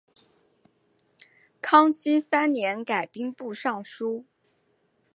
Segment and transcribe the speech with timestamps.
[1.61, 4.25] 康熙三年改兵部尚书。